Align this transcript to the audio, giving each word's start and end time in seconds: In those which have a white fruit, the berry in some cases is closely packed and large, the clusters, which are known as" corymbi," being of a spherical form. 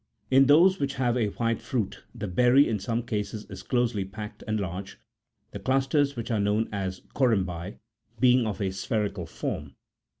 In 0.31 0.47
those 0.47 0.79
which 0.79 0.95
have 0.95 1.15
a 1.15 1.27
white 1.27 1.61
fruit, 1.61 2.01
the 2.15 2.27
berry 2.27 2.67
in 2.67 2.79
some 2.79 3.03
cases 3.03 3.45
is 3.51 3.61
closely 3.61 4.03
packed 4.03 4.43
and 4.47 4.59
large, 4.59 4.97
the 5.51 5.59
clusters, 5.59 6.15
which 6.15 6.31
are 6.31 6.39
known 6.39 6.67
as" 6.73 7.01
corymbi," 7.15 7.77
being 8.19 8.47
of 8.47 8.59
a 8.61 8.71
spherical 8.71 9.27
form. 9.27 9.75